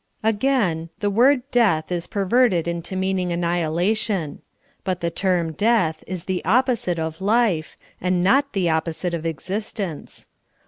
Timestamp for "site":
6.75-6.97